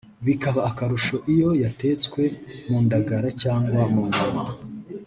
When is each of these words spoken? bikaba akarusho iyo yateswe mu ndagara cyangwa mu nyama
bikaba 0.25 0.59
akarusho 0.69 1.15
iyo 1.33 1.49
yateswe 1.63 2.23
mu 2.67 2.77
ndagara 2.85 3.29
cyangwa 3.41 3.81
mu 3.93 4.03
nyama 4.13 4.43